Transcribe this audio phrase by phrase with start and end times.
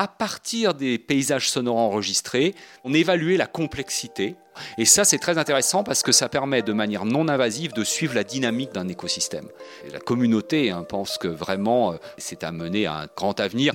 [0.00, 4.34] à partir des paysages sonores enregistrés, on évaluait la complexité.
[4.78, 8.14] Et ça, c'est très intéressant parce que ça permet de manière non invasive de suivre
[8.14, 9.46] la dynamique d'un écosystème.
[9.92, 13.74] La communauté hein, pense que vraiment, euh, c'est amené à un grand avenir.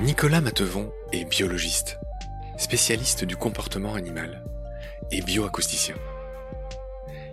[0.00, 1.98] Nicolas Matevon est biologiste,
[2.62, 4.44] spécialiste du comportement animal
[5.10, 5.96] et bioacousticien.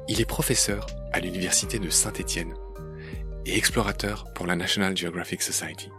[0.08, 2.56] Il est professeur à l'université de Saint-Étienne
[3.46, 5.90] et explorateur pour la National Geographic Society.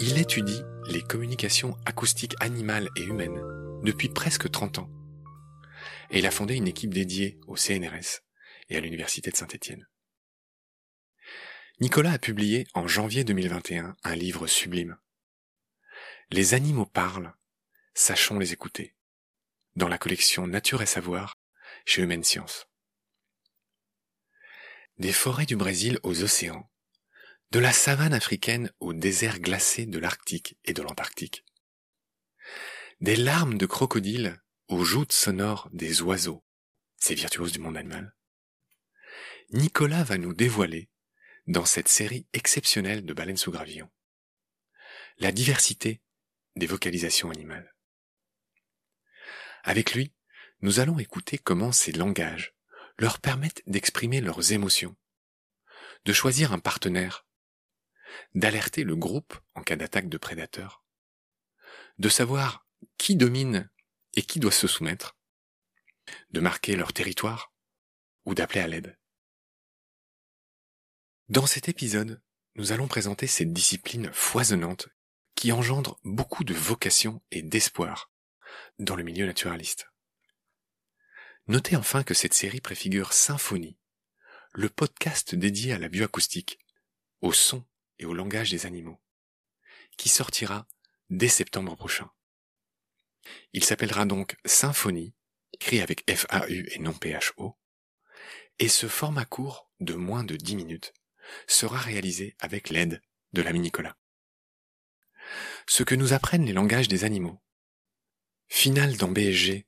[0.00, 3.42] Il étudie les communications acoustiques animales et humaines
[3.82, 4.90] depuis presque 30 ans
[6.10, 8.22] et il a fondé une équipe dédiée au CNRS
[8.70, 9.86] et à l'université de Saint-Étienne.
[11.80, 14.96] Nicolas a publié en janvier 2021 un livre sublime
[16.30, 17.32] les animaux parlent,
[17.96, 18.94] sachons les écouter.
[19.74, 21.38] Dans la collection Nature et Savoir,
[21.86, 22.68] chez Humaine Science.
[24.98, 26.70] Des forêts du Brésil aux océans,
[27.52, 31.44] de la savane africaine aux déserts glacés de l'Arctique et de l'Antarctique.
[33.00, 36.44] Des larmes de crocodile aux joutes sonores des oiseaux,
[36.98, 38.14] ces virtuoses du monde animal.
[39.50, 40.90] Nicolas va nous dévoiler,
[41.46, 43.88] dans cette série exceptionnelle de baleines sous gravillon,
[45.18, 46.02] la diversité
[46.56, 47.75] des vocalisations animales.
[49.66, 50.14] Avec lui,
[50.60, 52.54] nous allons écouter comment ces langages
[52.98, 54.96] leur permettent d'exprimer leurs émotions,
[56.04, 57.26] de choisir un partenaire,
[58.36, 60.84] d'alerter le groupe en cas d'attaque de prédateurs,
[61.98, 62.64] de savoir
[62.96, 63.68] qui domine
[64.14, 65.16] et qui doit se soumettre,
[66.30, 67.52] de marquer leur territoire
[68.24, 68.96] ou d'appeler à l'aide.
[71.28, 72.22] Dans cet épisode,
[72.54, 74.88] nous allons présenter cette discipline foisonnante
[75.34, 78.12] qui engendre beaucoup de vocation et d'espoir
[78.78, 79.88] dans le milieu naturaliste.
[81.46, 83.78] Notez enfin que cette série préfigure Symphonie,
[84.52, 86.58] le podcast dédié à la bioacoustique,
[87.20, 87.64] au son
[87.98, 89.00] et au langage des animaux,
[89.96, 90.66] qui sortira
[91.10, 92.10] dès septembre prochain.
[93.52, 95.14] Il s'appellera donc Symphonie,
[95.52, 97.56] écrit avec F-A-U et non P-H-O,
[98.58, 100.94] et ce format court de moins de 10 minutes
[101.46, 103.02] sera réalisé avec l'aide
[103.32, 103.96] de l'ami Nicolas
[105.66, 107.40] ce que nous apprennent les langages des animaux.
[108.48, 109.66] Finale dans BSG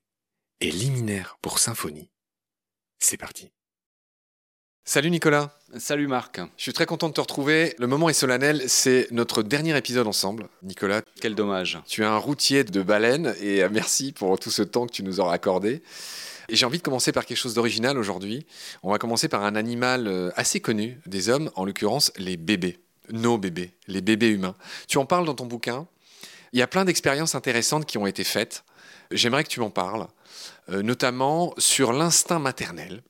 [0.61, 2.09] et liminaire pour symphonie.
[2.97, 3.51] C'est parti.
[4.83, 5.57] Salut Nicolas.
[5.77, 6.39] Salut Marc.
[6.57, 7.75] Je suis très content de te retrouver.
[7.77, 10.49] Le moment est solennel, c'est notre dernier épisode ensemble.
[10.63, 11.79] Nicolas, quel dommage.
[11.87, 15.03] Tu es un routier de baleines et euh, merci pour tout ce temps que tu
[15.03, 15.83] nous auras accordé.
[16.49, 18.47] Et j'ai envie de commencer par quelque chose d'original aujourd'hui.
[18.81, 22.79] On va commencer par un animal euh, assez connu des hommes, en l'occurrence les bébés
[23.11, 24.55] nos bébés, les bébés humains.
[24.87, 25.87] Tu en parles dans ton bouquin.
[26.53, 28.63] Il y a plein d'expériences intéressantes qui ont été faites.
[29.11, 30.07] J'aimerais que tu m'en parles,
[30.69, 33.01] euh, notamment sur l'instinct maternel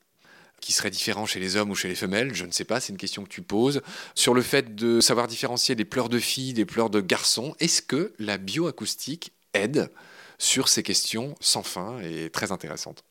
[0.60, 2.92] qui serait différent chez les hommes ou chez les femelles, je ne sais pas, c'est
[2.92, 3.80] une question que tu poses,
[4.14, 7.54] sur le fait de savoir différencier les pleurs de filles des pleurs de garçons.
[7.60, 9.90] Est-ce que la bioacoustique aide
[10.38, 13.04] sur ces questions sans fin et très intéressantes?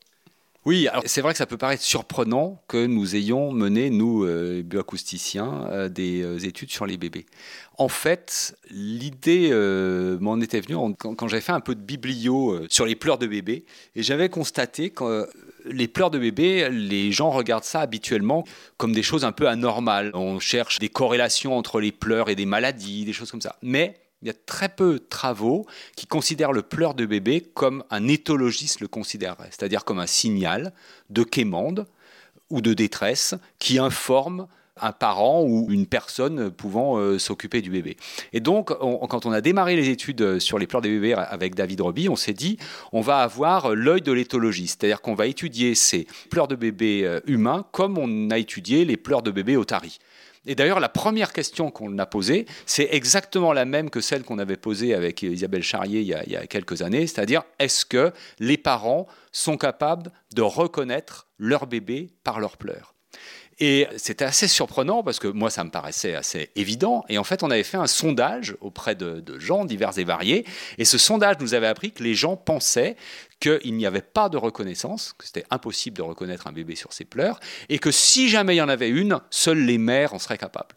[0.66, 4.62] Oui, alors c'est vrai que ça peut paraître surprenant que nous ayons mené, nous, euh,
[4.62, 7.24] bioacousticiens, euh, des euh, études sur les bébés.
[7.78, 9.50] En fait, l'idée
[10.20, 13.64] m'en était venue quand, j'avais fait un peu de biblio sur les pleurs de bébés,
[13.96, 15.26] et j'avais constaté que
[15.64, 18.44] les pleurs de bébés, les gens regardent ça habituellement
[18.76, 20.10] comme des choses un peu anormales.
[20.12, 23.56] On cherche des corrélations entre les pleurs et des maladies, des choses comme ça.
[23.62, 25.66] Mais il y a très peu de travaux
[25.96, 30.72] qui considèrent le pleur de bébé comme un éthologiste le considérerait, c'est-à-dire comme un signal
[31.08, 31.86] de quémande
[32.50, 34.46] ou de détresse qui informe
[34.82, 37.96] un parent ou une personne pouvant euh, s'occuper du bébé.
[38.32, 41.80] Et donc, quand on a démarré les études sur les pleurs des bébés avec David
[41.80, 42.58] Roby, on s'est dit,
[42.92, 47.20] on va avoir l'œil de l'éthologiste, c'est-à-dire qu'on va étudier ces pleurs de bébés euh,
[47.26, 49.98] humains comme on a étudié les pleurs de bébés otaries.
[50.46, 54.38] Et d'ailleurs, la première question qu'on a posée, c'est exactement la même que celle qu'on
[54.38, 57.84] avait posée avec Isabelle Charrier il y a, il y a quelques années, c'est-à-dire est-ce
[57.84, 62.94] que les parents sont capables de reconnaître leur bébé par leurs pleurs?
[63.60, 67.04] Et c'était assez surprenant parce que moi, ça me paraissait assez évident.
[67.10, 70.46] Et en fait, on avait fait un sondage auprès de, gens divers et variés.
[70.78, 72.96] Et ce sondage nous avait appris que les gens pensaient
[73.38, 77.04] qu'il n'y avait pas de reconnaissance, que c'était impossible de reconnaître un bébé sur ses
[77.04, 80.38] pleurs, et que si jamais il y en avait une, seules les mères en seraient
[80.38, 80.74] capables.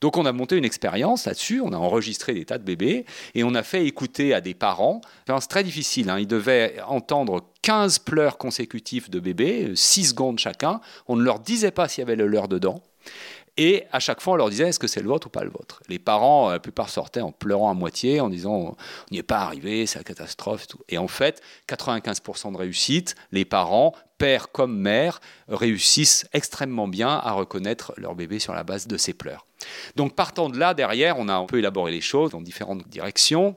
[0.00, 3.04] Donc on a monté une expérience là-dessus, on a enregistré des tas de bébés
[3.34, 5.00] et on a fait écouter à des parents.
[5.26, 6.18] C'est très difficile, hein.
[6.18, 10.80] ils devaient entendre 15 pleurs consécutifs de bébés, 6 secondes chacun.
[11.06, 12.82] On ne leur disait pas s'il y avait le leur dedans.
[13.60, 15.50] Et à chaque fois, on leur disait est-ce que c'est le vôtre ou pas le
[15.50, 15.82] vôtre?
[15.88, 18.76] Les parents, la plupart sortaient en pleurant à moitié, en disant on
[19.10, 20.68] n'y est pas arrivé, c'est la catastrophe.
[20.88, 27.32] Et, en fait, 95% de réussite, les parents, père comme mère, réussissent extrêmement bien à
[27.32, 29.44] reconnaître leur bébé sur la base de ses pleurs.
[29.96, 33.56] Donc partant de là, derrière, on a un peu élaboré les choses dans différentes directions.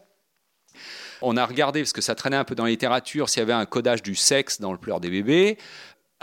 [1.21, 3.54] On a regardé, parce que ça traînait un peu dans la littérature, s'il y avait
[3.54, 5.59] un codage du sexe dans le pleur des bébés.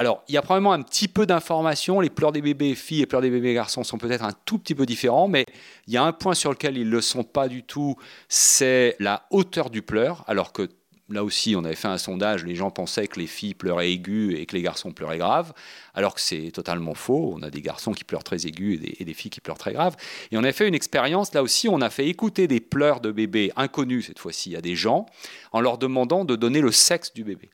[0.00, 1.99] Alors, il y a probablement un petit peu d'informations.
[1.99, 4.77] Les pleurs des bébés filles et pleurs des bébés garçons sont peut-être un tout petit
[4.77, 5.45] peu différents, mais
[5.89, 7.97] il y a un point sur lequel ils ne le sont pas du tout,
[8.29, 10.69] c'est la hauteur du pleur, alors que
[11.09, 14.39] là aussi, on avait fait un sondage, les gens pensaient que les filles pleuraient aigus
[14.39, 15.53] et que les garçons pleuraient grave,
[15.95, 17.35] alors que c'est totalement faux.
[17.37, 19.97] On a des garçons qui pleurent très aigus et des, filles qui pleurent très grave.
[20.31, 23.11] Et on a fait une expérience, là aussi, on a fait écouter des pleurs de
[23.11, 25.06] bébés inconnus, cette fois-ci, à des gens,
[25.50, 27.50] en leur demandant de donner le sexe du bébé.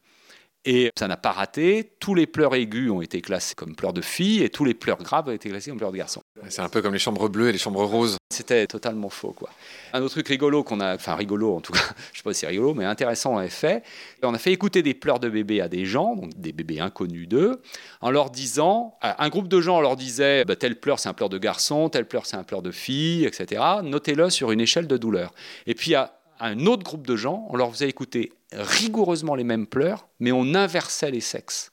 [0.66, 1.90] Et ça n'a pas raté.
[2.00, 5.02] Tous les pleurs aigus ont été classés comme pleurs de filles et tous les pleurs
[5.02, 6.22] graves ont été classés comme pleurs de garçons.
[6.48, 8.16] C'est un peu comme les chambres bleues et les chambres roses.
[8.30, 9.50] C'était totalement faux, quoi.
[9.92, 11.80] Un autre truc rigolo qu'on a, enfin rigolo en tout cas,
[12.12, 13.82] je sais pas si c'est rigolo, mais intéressant en effet,
[14.22, 17.28] on a fait écouter des pleurs de bébés à des gens, donc des bébés inconnus
[17.28, 17.60] d'eux,
[18.00, 21.28] en leur disant, un groupe de gens leur disait, bah, tel pleur c'est un pleur
[21.28, 23.62] de garçon, tel pleur c'est un pleur de fille, etc.
[23.82, 25.32] Notez-le sur une échelle de douleur.
[25.66, 29.66] Et puis à un autre groupe de gens, on leur faisait écouter rigoureusement les mêmes
[29.66, 31.70] pleurs, mais on inversait les sexes.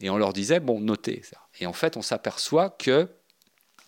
[0.00, 1.38] Et on leur disait, bon, notez ça.
[1.60, 3.08] Et en fait, on s'aperçoit que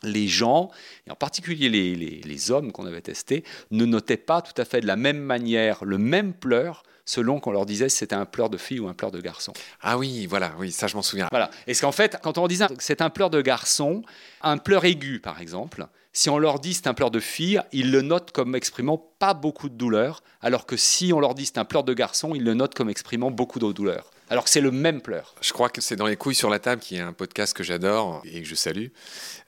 [0.02, 0.70] les gens,
[1.06, 4.80] et en particulier les, les hommes qu'on avait testés, ne notaient pas tout à fait
[4.80, 8.50] de la même manière le même pleur selon qu'on leur disait si c'était un pleur
[8.50, 9.52] de fille ou un pleur de garçon.
[9.80, 11.28] Ah oui, voilà, oui, ça je m'en souviens.
[11.30, 11.50] Voilà.
[11.66, 14.02] Et qu'en fait, quand on disait c'est un pleur de garçon,
[14.42, 17.90] un pleur aigu par exemple, si on leur dit c'est un pleur de fille, ils
[17.90, 21.58] le notent comme exprimant pas beaucoup de douleur, alors que si on leur dit c'est
[21.58, 24.10] un pleur de garçon, ils le notent comme exprimant beaucoup de douleur.
[24.28, 25.34] Alors que c'est le même pleur.
[25.40, 27.64] Je crois que c'est dans Les couilles sur la table, qui est un podcast que
[27.64, 28.86] j'adore et que je salue,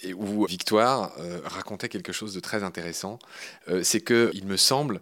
[0.00, 3.20] et où Victoire euh, racontait quelque chose de très intéressant.
[3.68, 5.00] Euh, c'est que il me semble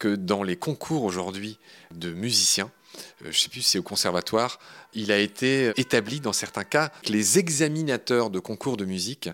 [0.00, 1.58] que dans les concours aujourd'hui
[1.92, 4.58] de musiciens, euh, je ne sais plus si c'est au conservatoire,
[4.94, 9.30] il a été établi dans certains cas que les examinateurs de concours de musique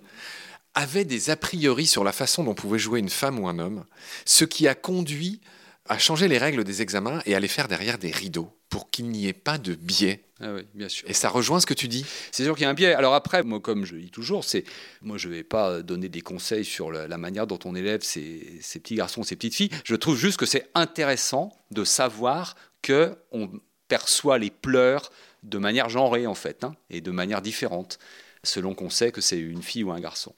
[0.76, 3.84] avaient des a priori sur la façon dont pouvait jouer une femme ou un homme,
[4.24, 5.40] ce qui a conduit
[5.88, 9.08] à changer les règles des examens et à les faire derrière des rideaux pour qu'il
[9.08, 10.22] n'y ait pas de biais.
[10.40, 11.08] Ah oui, bien sûr.
[11.08, 12.04] Et ça rejoint ce que tu dis.
[12.30, 12.92] C'est sûr qu'il y a un biais.
[12.92, 14.64] Alors après, moi, comme je dis toujours, c'est
[15.00, 18.58] moi, je ne vais pas donner des conseils sur la, manière dont on élève ces,
[18.60, 19.70] ces, petits garçons, ces petites filles.
[19.84, 23.50] Je trouve juste que c'est intéressant de savoir que on
[23.88, 25.10] perçoit les pleurs
[25.42, 27.98] de manière genrée en fait, hein, et de manière différente,
[28.46, 30.34] selon qu'on sait que c'est une fille ou un garçon.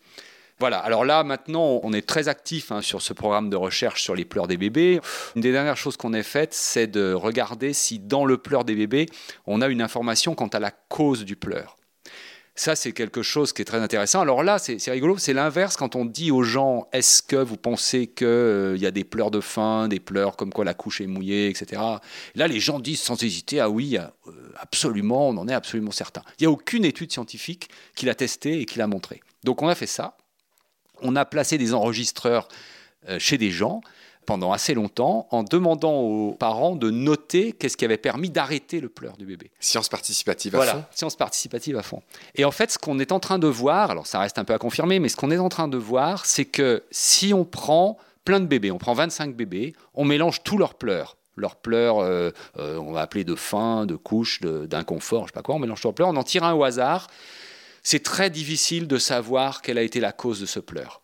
[0.60, 4.16] Voilà, alors là maintenant on est très actif hein, sur ce programme de recherche sur
[4.16, 5.00] les pleurs des bébés.
[5.36, 8.74] Une des dernières choses qu'on ait faites, c'est de regarder si dans le pleur des
[8.74, 9.06] bébés,
[9.46, 11.77] on a une information quant à la cause du pleur.
[12.58, 14.20] Ça, c'est quelque chose qui est très intéressant.
[14.20, 18.08] Alors là, c'est rigolo, c'est l'inverse quand on dit aux gens est-ce que vous pensez
[18.08, 21.06] qu'il euh, y a des pleurs de faim, des pleurs comme quoi la couche est
[21.06, 21.80] mouillée, etc.
[22.34, 26.22] Là, les gens disent sans hésiter ah oui, euh, absolument, on en est absolument certain.
[26.38, 29.20] Il n'y a aucune étude scientifique qui l'a testé et qui l'a montré.
[29.44, 30.16] Donc on a fait ça
[31.02, 32.48] on a placé des enregistreurs
[33.08, 33.80] euh, chez des gens
[34.28, 38.90] pendant assez longtemps en demandant aux parents de noter qu'est-ce qui avait permis d'arrêter le
[38.90, 39.50] pleur du bébé.
[39.58, 40.84] Science participative à voilà, fond.
[40.90, 42.02] science participative à fond.
[42.34, 44.52] Et en fait, ce qu'on est en train de voir, alors ça reste un peu
[44.52, 47.96] à confirmer, mais ce qu'on est en train de voir, c'est que si on prend
[48.26, 52.30] plein de bébés, on prend 25 bébés, on mélange tous leurs pleurs, leurs pleurs, euh,
[52.58, 55.80] euh, on va appeler de faim, de couche, d'inconfort, je sais pas quoi, on mélange
[55.80, 57.06] tous leurs pleurs, on en tire un au hasard,
[57.82, 61.00] c'est très difficile de savoir quelle a été la cause de ce pleur.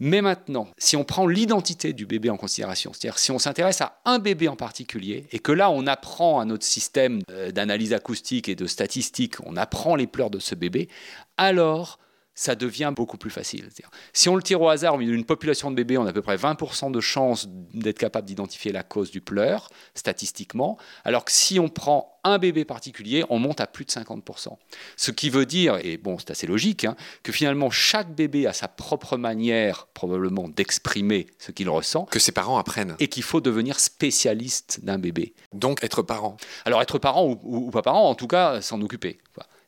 [0.00, 4.00] Mais maintenant, si on prend l'identité du bébé en considération, c'est-à-dire si on s'intéresse à
[4.06, 8.48] un bébé en particulier, et que là on apprend à notre système euh, d'analyse acoustique
[8.48, 10.88] et de statistique, on apprend les pleurs de ce bébé,
[11.36, 11.98] alors
[12.40, 13.68] ça devient beaucoup plus facile.
[14.14, 16.12] Si on le tire au hasard au milieu d'une population de bébés, on a à
[16.14, 21.32] peu près 20% de chances d'être capable d'identifier la cause du pleur, statistiquement, alors que
[21.32, 24.56] si on prend un bébé particulier, on monte à plus de 50%.
[24.96, 28.54] Ce qui veut dire, et bon, c'est assez logique, hein, que finalement chaque bébé a
[28.54, 32.06] sa propre manière probablement d'exprimer ce qu'il ressent.
[32.06, 32.96] Que ses parents apprennent.
[33.00, 35.34] Et qu'il faut devenir spécialiste d'un bébé.
[35.52, 36.38] Donc être parent.
[36.64, 39.20] Alors être parent ou, ou pas parent, en tout cas, s'en occuper.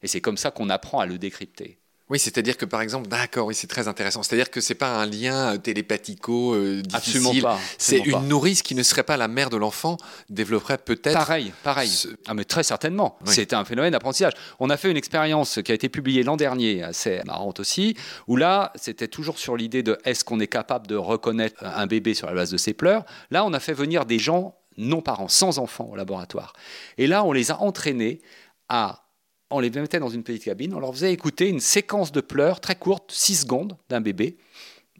[0.02, 1.81] Et c'est comme ça qu'on apprend à le décrypter.
[2.10, 4.22] Oui, c'est-à-dire que par exemple, d'accord, oui, c'est très intéressant.
[4.22, 6.96] C'est-à-dire que c'est pas un lien euh, télépathico euh, difficile.
[6.96, 7.58] Absolument pas.
[7.78, 9.96] C'est une nourrice qui ne serait pas la mère de l'enfant
[10.28, 11.14] développerait peut-être.
[11.14, 11.90] Pareil, pareil.
[12.26, 13.18] Ah mais très certainement.
[13.24, 14.32] C'est un phénomène d'apprentissage.
[14.60, 18.36] On a fait une expérience qui a été publiée l'an dernier, assez marrante aussi, où
[18.36, 22.26] là, c'était toujours sur l'idée de est-ce qu'on est capable de reconnaître un bébé sur
[22.26, 23.04] la base de ses pleurs.
[23.30, 26.52] Là, on a fait venir des gens non parents, sans enfants au laboratoire.
[26.98, 28.20] Et là, on les a entraînés
[28.68, 29.04] à
[29.52, 32.60] on les mettait dans une petite cabine, on leur faisait écouter une séquence de pleurs
[32.60, 34.36] très courte, 6 secondes d'un bébé,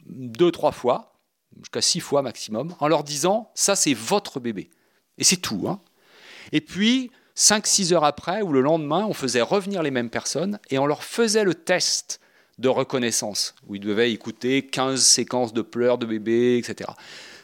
[0.06, 1.12] deux, trois fois,
[1.58, 4.70] jusqu'à six fois maximum, en leur disant ça c'est votre bébé.
[5.18, 5.66] Et c'est tout.
[5.68, 5.80] Hein.
[6.52, 10.78] Et puis, 5-6 heures après, ou le lendemain, on faisait revenir les mêmes personnes et
[10.78, 12.20] on leur faisait le test
[12.58, 16.90] de reconnaissance, où ils devaient écouter 15 séquences de pleurs de bébé, etc.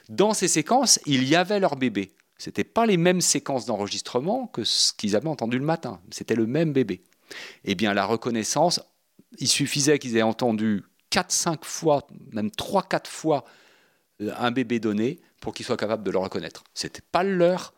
[0.08, 2.12] Dans ces séquences, il y avait leur bébé.
[2.38, 6.00] Ce n'étaient pas les mêmes séquences d'enregistrement que ce qu'ils avaient entendu le matin.
[6.10, 7.02] C'était le même bébé.
[7.64, 8.80] Eh bien, la reconnaissance,
[9.38, 13.44] il suffisait qu'ils aient entendu 4-5 fois, même 3-4 fois
[14.20, 16.64] euh, un bébé donné pour qu'ils soient capables de le reconnaître.
[16.74, 17.74] Ce n'était pas leur.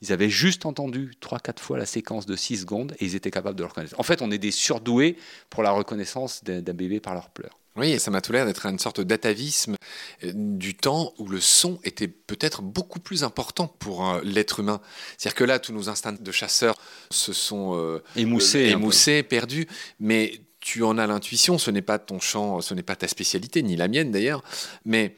[0.00, 3.56] Ils avaient juste entendu 3-4 fois la séquence de 6 secondes et ils étaient capables
[3.56, 3.98] de le reconnaître.
[3.98, 5.16] En fait, on est des surdoués
[5.50, 7.58] pour la reconnaissance d'un bébé par leurs pleurs.
[7.76, 9.74] Oui, et ça m'a tout l'air d'être une sorte d'atavisme
[10.22, 14.80] euh, du temps où le son était peut-être beaucoup plus important pour euh, l'être humain.
[15.18, 16.76] C'est-à-dire que là, tous nos instincts de chasseurs
[17.10, 19.66] se sont euh, émoussés, émoussés perdus,
[19.98, 23.62] mais tu en as l'intuition, ce n'est pas ton champ, ce n'est pas ta spécialité,
[23.62, 24.44] ni la mienne d'ailleurs,
[24.84, 25.16] mais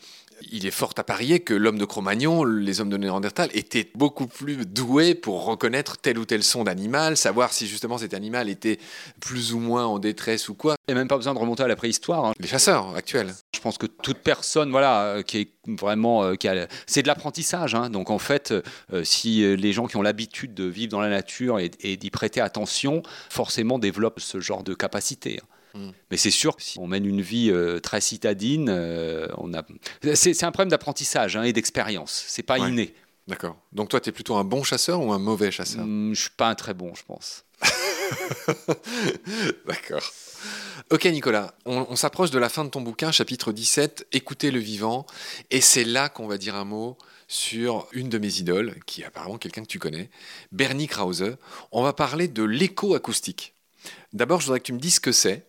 [0.50, 4.26] il est fort à parier que l'homme de Cro-Magnon, les hommes de Néandertal, étaient beaucoup
[4.26, 8.78] plus doués pour reconnaître tel ou tel son d'animal, savoir si justement cet animal était
[9.21, 10.76] plus ou moins en détresse ou quoi.
[10.88, 12.26] Il n'y a même pas besoin de remonter à la préhistoire.
[12.26, 12.33] Hein.
[12.38, 13.35] Les chasseurs actuels.
[13.55, 16.35] Je pense que toute personne, voilà, euh, qui est vraiment, euh,
[16.87, 17.75] c'est de l'apprentissage.
[17.75, 17.90] Hein.
[17.90, 18.55] Donc en fait,
[18.93, 22.11] euh, si les gens qui ont l'habitude de vivre dans la nature et, et d'y
[22.11, 25.40] prêter attention, forcément développent ce genre de capacité.
[25.76, 25.90] Mm.
[26.11, 29.62] Mais c'est sûr que si on mène une vie euh, très citadine, euh, on a...
[30.14, 32.25] c'est, un problème d'apprentissage hein, et d'expérience.
[32.26, 32.95] C'est pas inné.
[33.28, 33.56] D'accord.
[33.73, 35.83] Donc toi, tu es plutôt un bon chasseur ou un mauvais chasseur?
[35.85, 37.45] Je mm, Je suis pas un très bon, je pense.
[39.66, 40.12] D'accord.
[40.90, 44.61] Ok Nicolas, on, on, s'approche de la fin de ton bouquin, chapitre 17, Écoutez le
[44.61, 45.06] vivant,
[45.50, 46.97] et c'est là qu'on va dire un mot
[47.28, 50.11] sur une de mes idoles, qui est apparemment quelqu'un que tu connais,
[50.52, 51.37] Bernie Krause.
[51.73, 53.54] On va parler de l'écho-acoustique.
[54.12, 55.47] D'abord, je voudrais que tu me dises ce que c'est,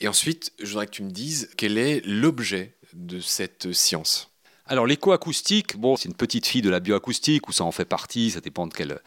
[0.00, 4.30] et ensuite, je voudrais que tu me dises quel est l'objet de cette science.
[4.70, 8.30] Alors l'écoacoustique, bon, c'est une petite fille de la bioacoustique, ou ça en fait partie,
[8.32, 9.00] ça dépend de quel,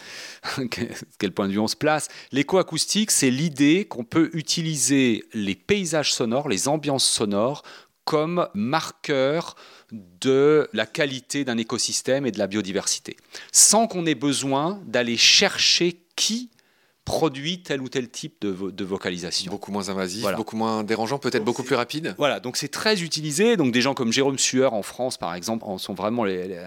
[1.19, 2.07] quel point de vue on se place.
[2.31, 7.61] L'écoacoustique, c'est l'idée qu'on peut utiliser les paysages sonores, les ambiances sonores,
[8.05, 9.55] comme marqueur
[9.91, 13.17] de la qualité d'un écosystème et de la biodiversité,
[13.51, 16.49] sans qu'on ait besoin d'aller chercher qui
[17.11, 19.51] produit tel ou tel type de, vocalisation.
[19.51, 22.15] Beaucoup moins invasif, beaucoup moins dérangeant, peut-être beaucoup plus rapide.
[22.17, 23.57] Voilà, donc c'est très utilisé.
[23.57, 26.57] Donc des gens comme Jérôme Sueur en France, par exemple, en sont vraiment les,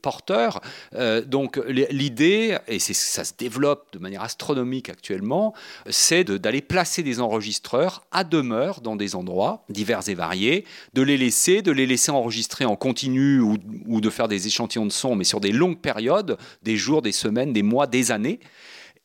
[0.00, 0.60] porteurs.
[0.94, 5.54] Euh, donc l'idée, et ça se développe de manière astronomique actuellement,
[5.90, 11.16] c'est d'aller placer des enregistreurs à demeure dans des endroits divers et variés, de les
[11.16, 13.56] laisser, de les laisser enregistrer en continu ou,
[13.86, 17.12] ou de faire des échantillons de son, mais sur des longues périodes, des jours, des
[17.12, 18.38] semaines, des mois, des années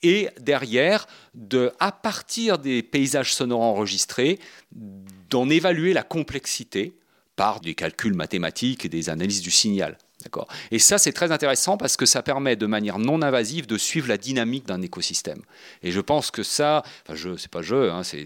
[0.03, 4.39] et derrière, de, à partir des paysages sonores enregistrés,
[5.29, 6.97] d'en évaluer la complexité
[7.35, 9.97] par des calculs mathématiques et des analyses du signal.
[10.71, 14.07] Et ça, c'est très intéressant parce que ça permet de manière non invasive de suivre
[14.07, 15.41] la dynamique d'un écosystème.
[15.83, 18.25] Et je pense que ça, enfin, je, c'est pas je, hein, c'est,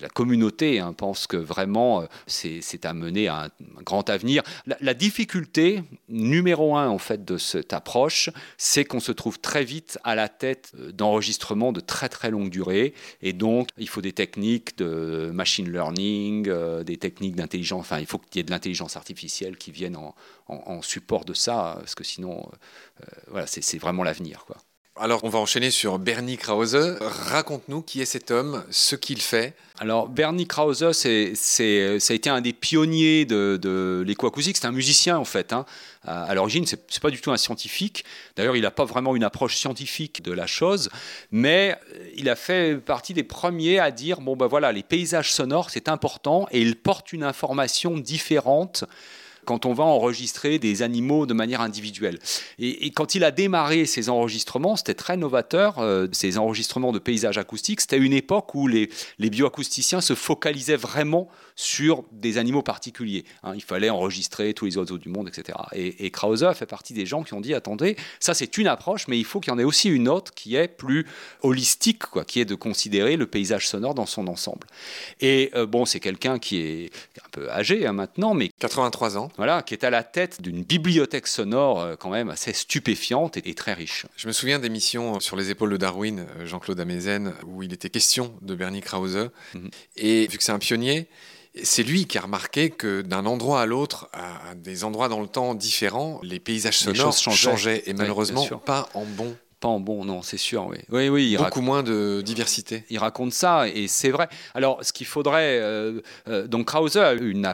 [0.00, 4.42] la communauté hein, pense que vraiment euh, c'est, amené à un, grand avenir.
[4.66, 9.98] La, difficulté numéro un en fait de cette approche, c'est qu'on se trouve très vite
[10.04, 12.94] à la tête euh, d'enregistrements de très très longue durée.
[13.22, 17.80] Et donc, il faut des techniques de machine learning, euh, des techniques d'intelligence.
[17.80, 20.14] Enfin, il faut qu'il y ait de l'intelligence artificielle qui vienne en,
[20.50, 24.44] en, support de ça, parce que sinon, euh, euh, voilà, c'est vraiment l'avenir.
[24.46, 24.56] quoi.
[25.02, 26.98] Alors, on va enchaîner sur Bernie Krause.
[27.00, 29.54] Raconte-nous qui est cet homme, ce qu'il fait.
[29.78, 34.58] Alors, Bernie Krause, c'est, ça a été un des pionniers de, de l'écoacoustique.
[34.58, 35.54] C'est un musicien, en fait.
[35.54, 35.64] Hein.
[36.02, 38.04] À, l'origine, c'est, n'est pas du tout un scientifique.
[38.36, 40.90] D'ailleurs, il n'a pas vraiment une approche scientifique de la chose.
[41.30, 41.78] Mais
[42.16, 45.88] il a fait partie des premiers à dire bon, ben voilà, les paysages sonores, c'est
[45.88, 46.46] important.
[46.50, 48.84] Et il porte une information différente
[49.50, 52.20] quand on va enregistrer des animaux de manière individuelle.
[52.60, 57.36] Et, quand il a démarré ces enregistrements, c'était très novateur, euh, ces enregistrements de paysages
[57.36, 57.80] acoustiques.
[57.80, 58.88] C'était une époque où les,
[59.18, 63.24] bioacousticiens se focalisaient vraiment sur des animaux particuliers.
[63.42, 63.52] Hein.
[63.56, 65.58] il fallait enregistrer tous les oiseaux du monde, etc.
[65.72, 69.08] Et, et Krause fait partie des gens qui ont dit attendez, ça c'est une approche,
[69.08, 71.06] mais il faut qu'il y en ait aussi une autre qui est plus
[71.42, 74.68] holistique, quoi, qui est de considérer le paysage sonore dans son ensemble.
[75.20, 79.30] Et euh, bon, c'est quelqu'un qui est un peu âgé hein, maintenant, mais 83 ans.
[79.40, 83.54] Voilà, qui est à la tête d'une bibliothèque sonore euh, quand même assez stupéfiante et,
[83.54, 84.04] très riche.
[84.14, 87.88] Je me souviens d'émissions sur les épaules de Darwin, euh, Jean-Claude Amezen, où il était
[87.88, 89.30] question de Bernie Krause.
[89.54, 89.70] Mhm.
[89.96, 91.08] Et vu que c'est un pionnier,
[91.62, 95.26] c'est lui qui a remarqué que d'un endroit à l'autre, à des endroits dans le
[95.26, 97.84] temps différents, les paysages sonores changeaient.
[97.86, 100.78] et malheureusement pas en bon pas en bon, non, c'est sûr, oui.
[100.90, 101.36] Oui, oui.
[101.36, 102.84] Beaucoup moins de diversité.
[102.88, 104.28] Il raconte ça, et c'est vrai.
[104.54, 105.58] Alors, ce qu'il faudrait.
[105.60, 107.44] Euh, euh, donc, Krauser a eu une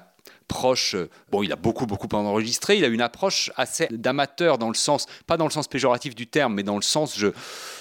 [0.48, 4.68] approche, euh, bon, il a beaucoup, beaucoup enregistré, il a une approche assez d'amateur dans
[4.68, 7.28] le sens, pas dans le sens péjoratif du terme, mais dans le sens, je,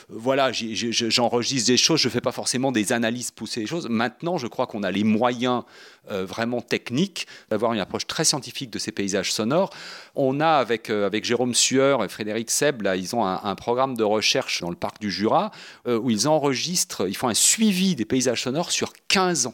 [0.10, 3.88] voilà, j'enregistre des choses, je ne fais pas forcément des analyses poussées des choses.
[3.88, 5.64] Maintenant, je crois qu'on a les moyens
[6.10, 9.70] euh, vraiment techniques d'avoir une approche très scientifique de ces paysages sonores.
[10.16, 13.96] On a avec, euh, avec Jérôme Sueur et Frédéric Seb, là, ils ont un, programme
[13.96, 15.50] de recherche dans le parc du Jura
[15.88, 19.54] où ils enregistrent, ils font un suivi des paysages sonores sur 15 ans.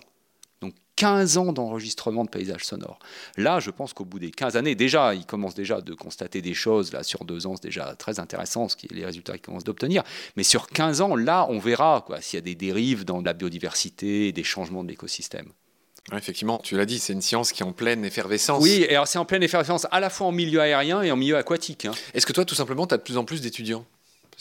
[1.01, 3.00] 15 ans d'enregistrement de paysages sonores.
[3.36, 6.53] Là, je pense qu'au bout des 15 années, déjà, ils commencent déjà de constater des
[6.53, 6.93] choses.
[6.93, 10.03] Là, sur deux ans, c'est déjà très intéressant ce qui, les résultats qu'ils commencent d'obtenir.
[10.36, 14.31] Mais sur 15 ans, là, on verra s'il y a des dérives dans la biodiversité,
[14.31, 15.48] des changements de l'écosystème.
[16.13, 18.62] effectivement, tu l'as dit, c'est une science qui est en pleine effervescence.
[18.62, 21.17] Oui, et alors c'est en pleine effervescence à la fois en milieu aérien et en
[21.17, 21.86] milieu aquatique.
[21.86, 21.93] Hein.
[22.13, 23.88] Est-ce que toi, tout simplement, tu as de plus en plus d'étudiants?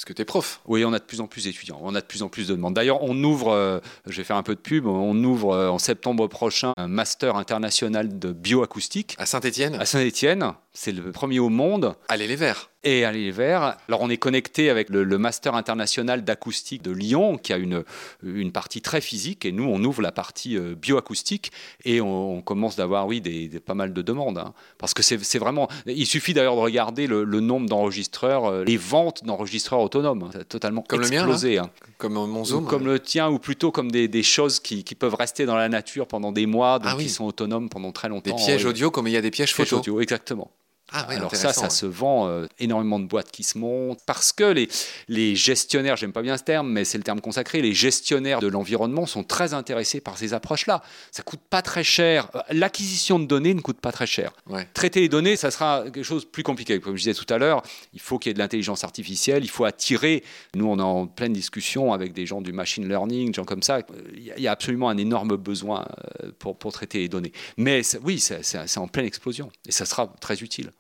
[0.00, 0.62] Parce que tu es prof.
[0.66, 2.54] Oui, on a de plus en plus d'étudiants, on a de plus en plus de
[2.54, 2.72] demandes.
[2.72, 5.78] D'ailleurs, on ouvre, euh, je vais faire un peu de pub, on ouvre euh, en
[5.78, 9.14] septembre prochain un master international de bioacoustique.
[9.18, 9.74] À Saint-Étienne?
[9.78, 11.94] À Saint-Étienne, c'est le premier au monde.
[12.08, 13.76] Allez les Verts et aller les Verts.
[13.88, 17.84] Alors on est connecté avec le, Master international d'acoustique de Lyon, qui a une,
[18.22, 21.52] une partie très physique, et nous on ouvre la partie euh, bioacoustique,
[21.84, 24.38] et on, commence d'avoir, oui, des, pas mal de demandes.
[24.38, 24.54] Hein.
[24.78, 25.68] parce que c'est vraiment...
[25.86, 30.82] Il suffit d'ailleurs de regarder le, nombre d'enregistreurs, euh, les ventes d'enregistreurs autonomes, ça totalement
[30.82, 31.56] comme explosé.
[31.56, 31.70] Le mien, hein.
[31.98, 35.14] Comme mon Zoom Comme le tien, ou plutôt comme des, des choses qui, qui, peuvent
[35.14, 38.36] rester dans la nature pendant des mois, donc ah qui sont autonomes pendant très longtemps.
[38.36, 39.80] Des pièges audio comme il y a des pièges, pièges photo.
[39.80, 40.50] audio, exactement.
[40.92, 44.44] Ah Alors ça, ça se vend euh, énormément de boîtes qui se montent parce que
[44.44, 44.68] les,
[45.08, 48.48] les gestionnaires, j'aime pas bien ce terme, mais c'est le terme consacré, les gestionnaires de
[48.48, 50.82] l'environnement sont très intéressés par ces approches-là.
[51.10, 52.28] Ça coûte pas très cher.
[52.34, 54.32] Euh, l'acquisition de données ne coûte pas très cher.
[54.74, 56.80] Traiter les données, ça sera quelque chose de plus compliqué.
[56.80, 59.50] Comme je disais tout à l'heure, il faut qu'il y ait de l'intelligence artificielle, il
[59.50, 60.24] faut attirer.
[60.54, 63.62] Nous, on est en pleine discussion avec des gens du machine learning, des gens comme
[63.62, 63.80] ça.
[64.16, 65.86] Il y a absolument un énorme besoin
[66.22, 67.32] euh, pour, pour traiter les données.
[67.56, 70.72] Mais oui, c'est en pleine explosion et ça sera très utile.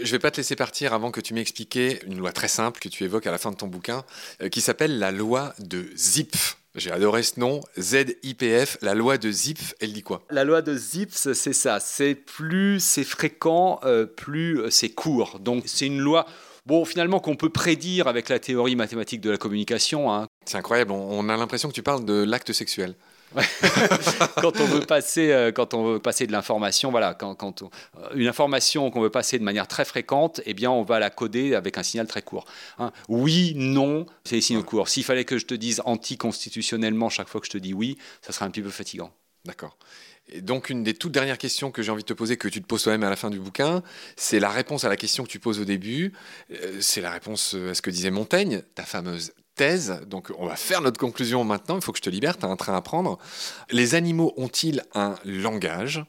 [0.00, 2.46] Je ne vais pas te laisser partir avant que tu m'aies expliqué une loi très
[2.46, 4.04] simple que tu évoques à la fin de ton bouquin,
[4.40, 6.56] euh, qui s'appelle la loi de Zipf.
[6.76, 10.22] J'ai adoré ce nom, ZIPF, la loi de Zipf, elle dit quoi?
[10.30, 15.40] La loi de Zipf, c'est ça, c'est plus c'est fréquent, euh, plus euh, c'est court.
[15.40, 16.26] Donc c'est une loi,
[16.64, 20.12] bon finalement qu'on peut prédire avec la théorie mathématique de la communication.
[20.14, 20.28] Hein.
[20.44, 22.94] C'est incroyable, on a l'impression que tu parles de l'acte sexuel.
[24.40, 27.66] quand on veut passer, euh, quand on veut passer de l'information, voilà, quand, euh,
[28.14, 31.54] une information qu'on veut passer de manière très fréquente, eh bien, on va la coder
[31.54, 32.46] avec un signal très court.
[32.78, 32.92] Hein.
[33.08, 34.88] Oui, non, c'est les signaux courts.
[34.88, 38.32] S'il fallait que je te dise anticonstitutionnellement chaque fois que je te dis oui, ça
[38.32, 39.12] serait un petit peu fatigant.
[39.44, 39.76] D'accord.
[40.42, 42.66] Donc, une des toutes dernières questions que j'ai envie de te poser, que tu te
[42.66, 43.82] poses toi-même à la fin du bouquin,
[44.16, 46.12] c'est la réponse à la question que tu poses au début.
[46.52, 49.32] Euh, c'est la réponse à ce que disait Montaigne, ta fameuse
[50.06, 51.76] Donc, on va faire notre conclusion maintenant.
[51.76, 53.18] Il faut que je te libère, tu as un train à prendre.
[53.70, 56.04] Les animaux ont-ils un langage?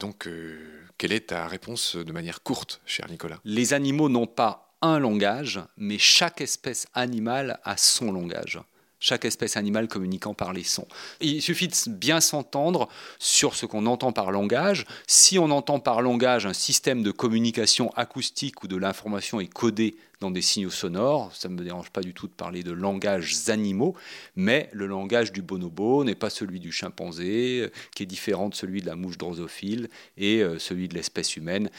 [0.00, 0.58] Donc, euh,
[0.98, 3.38] quelle est ta réponse de manière courte, cher Nicolas?
[3.44, 8.60] Les animaux n'ont pas un langage, mais chaque espèce animale a son langage
[9.06, 10.88] chaque espèce animale communiquant par les sons.
[11.20, 12.88] Il suffit de bien s'entendre
[13.20, 14.84] sur ce qu'on entend par langage.
[15.06, 19.96] Si on entend par langage un système de communication acoustique où de l'information est codée
[20.18, 23.48] dans des signaux sonores, ça ne me dérange pas du tout de parler de langages
[23.48, 23.94] animaux,
[24.34, 28.80] mais le langage du bonobo n'est pas celui du chimpanzé, qui est différent de celui
[28.80, 31.70] de la mouche drosophile et euh, celui de l'espèce humaine,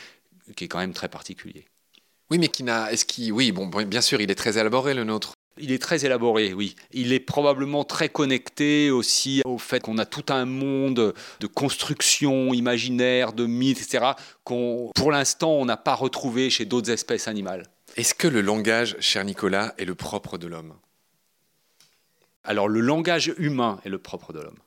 [0.56, 1.66] qui est quand même très particulier.
[2.30, 2.92] Oui, mais qui n'a.
[2.92, 3.34] Est-ce qu'il.
[3.34, 5.37] Oui, bon, bien sûr, il est très élaboré le nôtre.
[5.60, 6.76] Il est très élaboré, oui.
[6.92, 12.54] Il est probablement très connecté aussi au fait qu'on a tout un monde de construction
[12.54, 14.12] imaginaire, de mythes, etc.,
[14.44, 17.68] qu'on, pour l'instant, on n'a pas retrouvé chez d'autres espèces animales.
[17.96, 20.76] Est-ce que le langage, cher Nicolas, est le propre de l'homme?
[22.44, 24.60] Alors, le langage humain est le propre de l'homme.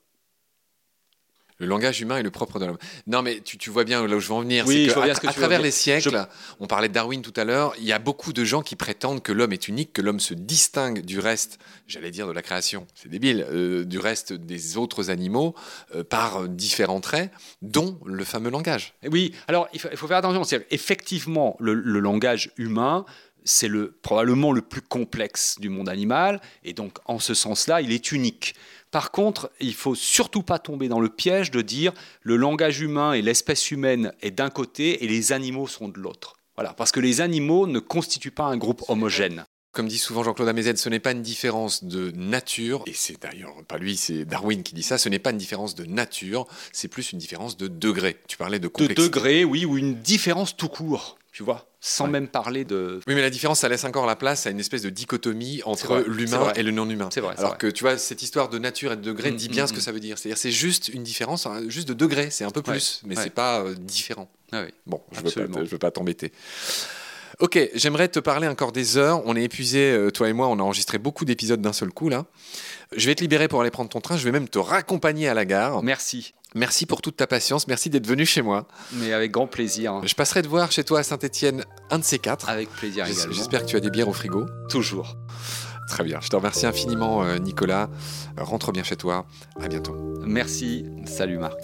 [1.60, 2.78] Le langage humain est le propre de l'homme.
[3.06, 4.66] Non, mais tu, vois bien là où je veux en venir.
[4.66, 6.26] Oui, que à, travers les siècles,
[6.58, 9.22] on parlait de Darwin tout à l'heure, il y a beaucoup de gens qui prétendent
[9.22, 12.86] que l'homme est unique, que l'homme se distingue du reste, j'allais dire de la création,
[12.94, 15.54] c'est débile, euh, du reste des autres animaux
[15.94, 18.94] euh, par différents traits, dont le fameux langage.
[19.10, 20.58] Oui, alors il faut, faire attention.
[20.70, 23.04] Effectivement, le, le langage humain,
[23.44, 27.92] c'est le, probablement le plus complexe du monde animal, et donc en ce sens-là, il
[27.92, 28.54] est unique.
[28.90, 33.12] Par contre, il faut surtout pas tomber dans le piège de dire le langage humain
[33.12, 36.36] et l'espèce humaine est d'un côté et les animaux sont de l'autre.
[36.56, 39.44] Voilà, parce que les animaux ne constituent pas un groupe homogène.
[39.72, 43.54] Comme dit souvent Jean-Claude Amézède, ce n'est pas une différence de nature, et c'est d'ailleurs
[43.68, 46.88] pas lui, c'est Darwin qui dit ça, ce n'est pas une différence de nature, c'est
[46.88, 48.16] plus une différence de degré.
[48.26, 49.00] Tu parlais de complexité.
[49.00, 51.19] De degré, oui, ou une différence tout court.
[51.32, 53.00] Tu vois, sans même parler de.
[53.06, 56.04] Oui, mais la différence, ça laisse encore la place à une espèce de dichotomie entre
[56.06, 57.08] l'humain et le non-humain.
[57.12, 57.36] C'est vrai.
[57.38, 59.68] Alors que tu vois, cette histoire de nature et de degré mm, dit bien mm,
[59.68, 59.82] ce que mm.
[59.82, 60.18] ça veut dire.
[60.18, 63.30] C'est-à-dire, c'est juste une différence, hein, juste de degré, c'est un peu plus, mais c'est
[63.30, 64.28] pas euh, différent.
[64.52, 64.74] Ah oui.
[64.86, 66.32] Bon, pas, je veux pas t'embêter.
[67.38, 69.22] Ok, j'aimerais te parler encore des heures.
[69.24, 72.08] On est épuisé, euh, toi et moi, on a enregistré beaucoup d'épisodes d'un seul coup
[72.08, 72.26] là.
[72.94, 74.18] Je vais te libérer pour aller prendre ton train.
[74.18, 75.82] Je vais même te raccompagner à la gare.
[75.82, 76.34] Merci.
[76.54, 77.68] Merci pour toute ta patience.
[77.68, 78.66] Merci d'être venu chez moi.
[78.94, 80.00] Mais avec grand plaisir.
[80.04, 82.48] Je passerai te voir chez toi à Saint-Etienne un de ces quatre.
[82.48, 83.32] Avec plaisir également.
[83.32, 84.46] J'espère que tu as des bières au frigo.
[84.68, 85.16] Toujours.
[85.88, 86.18] Très bien.
[86.20, 87.88] Je te remercie infiniment, euh, Nicolas.
[88.36, 89.26] Rentre bien chez toi.
[89.60, 89.94] À bientôt.
[90.24, 90.86] Merci.
[91.06, 91.58] Salut, Marc.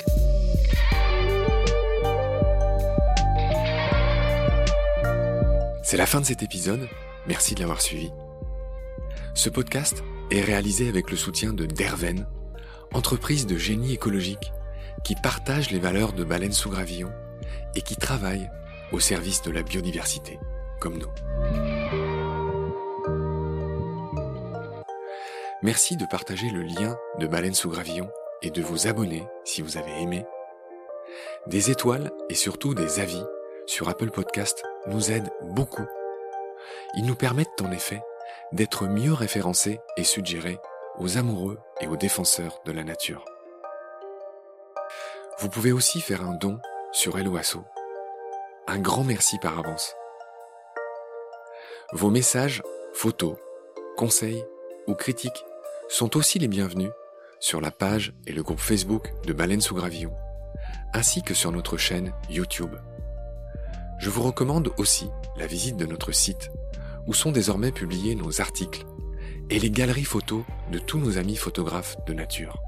[5.83, 6.89] C'est la fin de cet épisode.
[7.27, 8.11] Merci de l'avoir suivi.
[9.35, 12.27] Ce podcast est réalisé avec le soutien de Derven,
[12.93, 14.53] entreprise de génie écologique
[15.07, 17.13] qui partage les valeurs de Baleine sous Gravillon
[17.77, 18.51] et qui travaille
[18.91, 20.41] au service de la biodiversité,
[20.81, 21.13] comme nous.
[25.63, 28.11] Merci de partager le lien de Baleine sous Gravillon
[28.43, 30.27] et de vous abonner si vous avez aimé.
[31.47, 33.23] Des étoiles et surtout des avis
[33.67, 35.87] sur Apple Podcast nous aident beaucoup.
[36.97, 38.03] Ils nous permettent en effet
[38.51, 40.59] d'être mieux référencés et suggérés
[40.99, 43.25] aux amoureux et aux défenseurs de la nature.
[45.39, 46.59] Vous pouvez aussi faire un don
[46.93, 47.63] sur Helloasso.
[48.67, 49.95] Un grand merci par avance.
[51.93, 52.63] Vos messages,
[52.95, 53.37] photos,
[53.99, 54.43] conseils
[54.87, 55.45] ou critiques
[55.91, 56.91] sont aussi les bienvenus
[57.39, 60.15] sur la page et le groupe Facebook de Baleine sous Gravillon,
[60.95, 62.75] ainsi que sur notre chaîne YouTube.
[63.99, 66.51] Je vous recommande aussi la visite de notre site,
[67.07, 68.87] où sont désormais publiés nos articles
[69.51, 72.59] et les galeries photos de tous nos amis photographes de nature.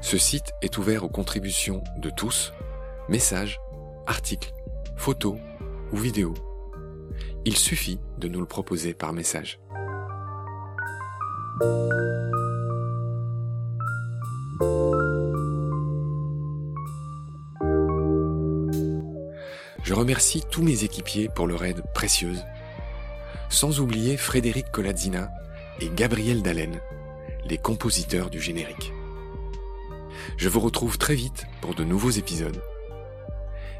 [0.00, 2.52] Ce site est ouvert aux contributions de tous,
[3.08, 3.60] messages,
[4.06, 4.52] articles,
[4.96, 5.36] photos
[5.92, 6.34] ou vidéos.
[7.44, 9.60] Il suffit de nous le proposer par message.
[19.88, 22.44] Je remercie tous mes équipiers pour leur aide précieuse,
[23.48, 25.30] sans oublier Frédéric Colazzina
[25.80, 26.78] et Gabriel Dallen,
[27.46, 28.92] les compositeurs du générique.
[30.38, 32.62] Je vous retrouve très vite pour de nouveaux épisodes.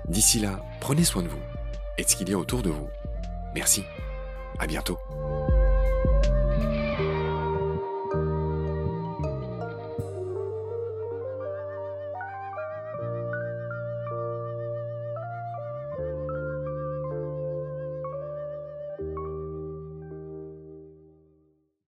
[0.09, 1.39] D'ici là, prenez soin de vous
[1.99, 2.89] et de ce qu'il y a autour de vous.
[3.55, 3.85] Merci.
[4.59, 4.99] À bientôt.